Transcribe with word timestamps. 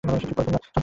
চুপ 0.03 0.31
করো 0.37 0.43
তোমরা। 0.47 0.71